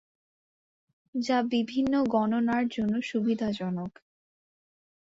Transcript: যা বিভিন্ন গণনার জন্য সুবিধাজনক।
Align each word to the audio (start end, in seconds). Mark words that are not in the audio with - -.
যা 1.15 1.37
বিভিন্ন 1.51 1.93
গণনার 2.05 2.63
জন্য 2.67 2.93
সুবিধাজনক। 3.01 3.91